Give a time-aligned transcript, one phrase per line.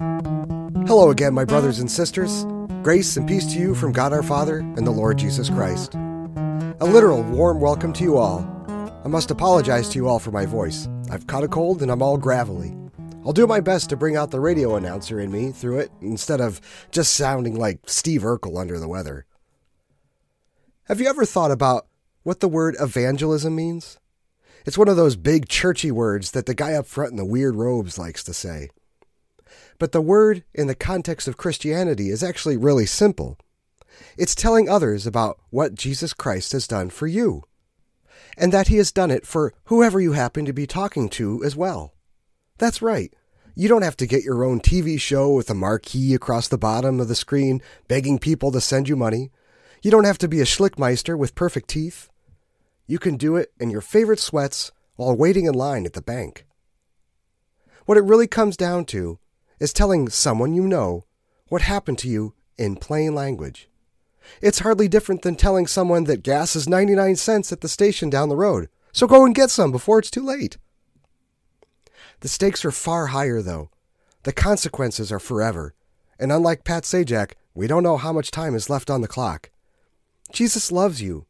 [0.00, 2.44] Hello again, my brothers and sisters.
[2.82, 5.94] Grace and peace to you from God our Father and the Lord Jesus Christ.
[5.94, 8.46] A literal warm welcome to you all.
[9.04, 10.88] I must apologize to you all for my voice.
[11.10, 12.76] I've caught a cold and I'm all gravelly.
[13.26, 16.40] I'll do my best to bring out the radio announcer in me through it instead
[16.40, 16.60] of
[16.92, 19.26] just sounding like Steve Urkel under the weather.
[20.84, 21.88] Have you ever thought about
[22.22, 23.98] what the word evangelism means?
[24.64, 27.56] It's one of those big churchy words that the guy up front in the weird
[27.56, 28.70] robes likes to say.
[29.78, 33.38] But the word in the context of Christianity is actually really simple.
[34.16, 37.44] It's telling others about what Jesus Christ has done for you,
[38.36, 41.56] and that he has done it for whoever you happen to be talking to as
[41.56, 41.94] well.
[42.58, 43.12] That's right.
[43.54, 47.00] You don't have to get your own TV show with a marquee across the bottom
[47.00, 49.32] of the screen begging people to send you money.
[49.82, 52.08] You don't have to be a schlickmeister with perfect teeth.
[52.86, 56.46] You can do it in your favorite sweats while waiting in line at the bank.
[57.84, 59.18] What it really comes down to
[59.60, 61.04] is telling someone you know
[61.48, 63.68] what happened to you in plain language.
[64.42, 68.28] It's hardly different than telling someone that gas is 99 cents at the station down
[68.28, 70.58] the road, so go and get some before it's too late.
[72.20, 73.70] The stakes are far higher, though.
[74.24, 75.74] The consequences are forever,
[76.18, 79.50] and unlike Pat Sajak, we don't know how much time is left on the clock.
[80.32, 81.26] Jesus loves you.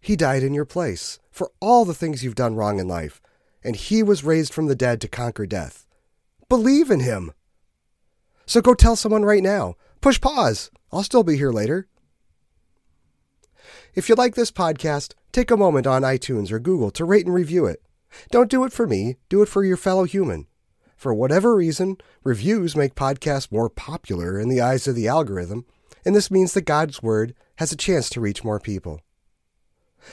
[0.00, 3.20] He died in your place for all the things you've done wrong in life,
[3.64, 5.86] and He was raised from the dead to conquer death.
[6.48, 7.32] Believe in Him.
[8.46, 9.74] So go tell someone right now.
[10.00, 10.70] Push pause.
[10.92, 11.88] I'll still be here later.
[13.94, 17.34] If you like this podcast, take a moment on iTunes or Google to rate and
[17.34, 17.82] review it.
[18.30, 20.46] Don't do it for me, do it for your fellow human.
[20.96, 25.66] For whatever reason, reviews make podcasts more popular in the eyes of the algorithm,
[26.04, 29.00] and this means that God's Word has a chance to reach more people.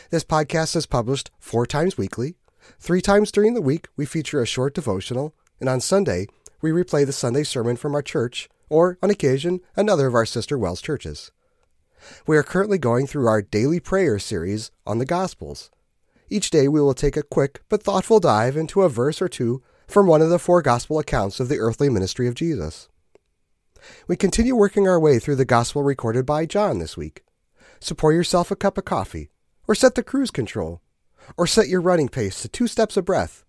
[0.10, 2.36] This podcast is published four times weekly.
[2.80, 6.28] Three times during the week, we feature a short devotional, and on Sunday,
[6.64, 10.58] we replay the Sunday sermon from our church, or, on occasion, another of our sister
[10.58, 11.30] WELS churches.
[12.26, 15.70] We are currently going through our daily prayer series on the Gospels.
[16.30, 19.62] Each day we will take a quick but thoughtful dive into a verse or two
[19.88, 22.88] from one of the four Gospel accounts of the earthly ministry of Jesus.
[24.08, 27.26] We continue working our way through the Gospel recorded by John this week.
[27.82, 29.30] So pour yourself a cup of coffee,
[29.68, 30.82] or set the cruise control,
[31.36, 33.44] or set your running pace to two steps a breath.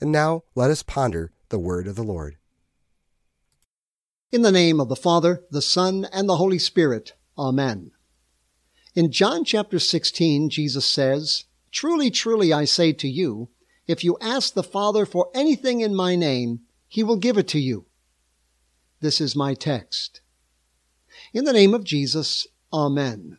[0.00, 2.36] And now let us ponder the word of the Lord.
[4.32, 7.14] In the name of the Father, the Son, and the Holy Spirit.
[7.36, 7.90] Amen.
[8.94, 13.48] In John chapter 16, Jesus says, Truly, truly, I say to you,
[13.88, 17.58] if you ask the Father for anything in my name, he will give it to
[17.58, 17.86] you.
[19.00, 20.20] This is my text.
[21.32, 23.38] In the name of Jesus, Amen.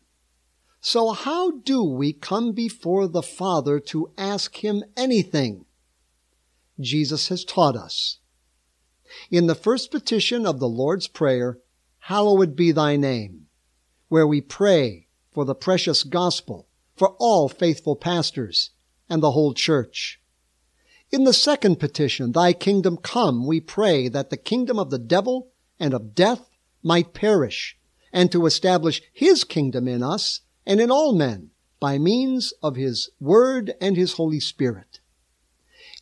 [0.82, 5.66] So how do we come before the Father to ask him anything?
[6.82, 8.18] Jesus has taught us.
[9.30, 11.60] In the first petition of the Lord's Prayer,
[12.06, 13.48] Hallowed be thy name,
[14.08, 18.72] where we pray for the precious gospel, for all faithful pastors,
[19.10, 20.20] and the whole church.
[21.12, 25.52] In the second petition, Thy kingdom come, we pray that the kingdom of the devil
[25.80, 26.50] and of death
[26.82, 27.78] might perish,
[28.14, 31.52] and to establish his kingdom in us and in all men
[31.82, 35.01] by means of his word and his Holy Spirit.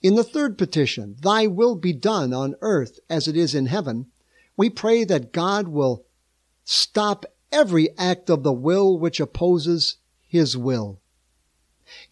[0.01, 4.07] In the third petition, Thy will be done on earth as it is in heaven,
[4.55, 6.05] we pray that God will
[6.63, 11.01] stop every act of the will which opposes His will.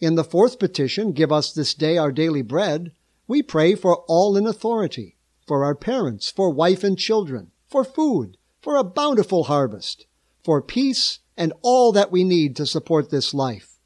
[0.00, 2.92] In the fourth petition, Give us this day our daily bread,
[3.26, 5.16] we pray for all in authority,
[5.46, 10.06] for our parents, for wife and children, for food, for a bountiful harvest,
[10.42, 13.78] for peace and all that we need to support this life,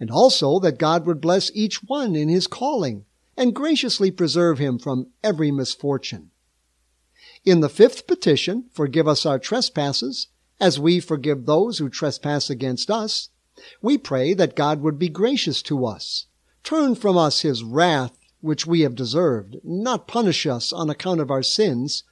[0.00, 3.04] and also that God would bless each one in his calling
[3.36, 6.30] and graciously preserve him from every misfortune.
[7.44, 10.28] In the fifth petition, forgive us our trespasses,
[10.60, 13.30] as we forgive those who trespass against us,
[13.80, 16.26] we pray that God would be gracious to us,
[16.62, 21.30] turn from us his wrath which we have deserved, not punish us on account of
[21.30, 22.04] our sins,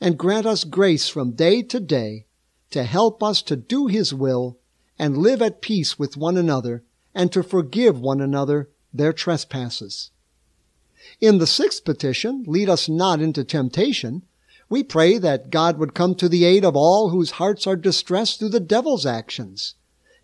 [0.00, 2.26] and grant us grace from day to day
[2.70, 4.58] to help us to do his will
[4.98, 6.84] and live at peace with one another
[7.14, 10.10] and to forgive one another their trespasses.
[11.20, 14.22] In the sixth petition, lead us not into temptation,
[14.68, 18.38] we pray that God would come to the aid of all whose hearts are distressed
[18.38, 19.74] through the devil's actions,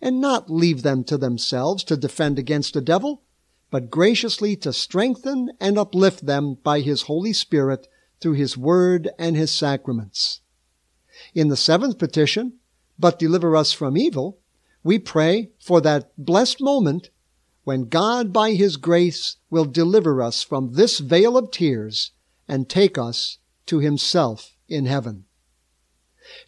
[0.01, 3.23] and not leave them to themselves to defend against the devil,
[3.71, 7.87] but graciously to strengthen and uplift them by his Holy Spirit
[8.19, 10.41] through his word and his sacraments.
[11.33, 12.53] In the seventh petition,
[12.99, 14.39] but deliver us from evil,
[14.83, 17.09] we pray for that blessed moment
[17.65, 22.11] when God by his grace will deliver us from this vale of tears
[22.47, 25.25] and take us to himself in heaven.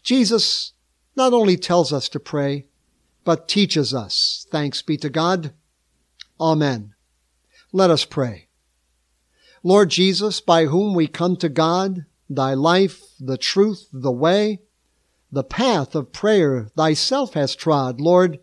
[0.02, 0.72] Jesus
[1.16, 2.66] not only tells us to pray,
[3.24, 4.46] but teaches us.
[4.50, 5.52] Thanks be to God.
[6.40, 6.94] Amen.
[7.72, 8.48] Let us pray.
[9.64, 14.60] Lord Jesus, by whom we come to God, thy life, the truth, the way,
[15.32, 18.38] the path of prayer thyself has trod, Lord,